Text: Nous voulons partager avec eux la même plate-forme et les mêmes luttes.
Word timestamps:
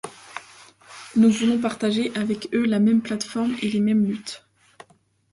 Nous 1.15 1.29
voulons 1.29 1.59
partager 1.61 2.11
avec 2.17 2.49
eux 2.55 2.65
la 2.65 2.79
même 2.79 3.01
plate-forme 3.03 3.55
et 3.61 3.69
les 3.69 3.79
mêmes 3.79 4.03
luttes. 4.03 4.43